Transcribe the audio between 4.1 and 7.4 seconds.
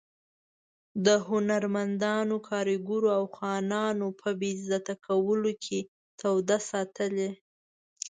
په بې عزته کولو کې توده ساتلې.